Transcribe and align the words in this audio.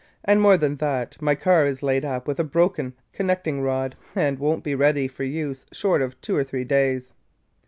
And 0.25 0.41
more 0.41 0.57
than 0.57 0.77
that, 0.77 1.21
my 1.21 1.35
car 1.35 1.63
is 1.63 1.83
laid 1.83 2.03
up 2.03 2.27
with 2.27 2.39
a 2.39 2.43
broken 2.43 2.95
connecting 3.13 3.61
rod 3.61 3.95
and 4.15 4.39
won't 4.39 4.63
be 4.63 4.73
ready 4.73 5.07
for 5.07 5.23
use 5.23 5.63
short 5.71 6.01
of 6.01 6.19
two 6.21 6.35
or 6.35 6.43
three 6.43 6.63
days. 6.63 7.13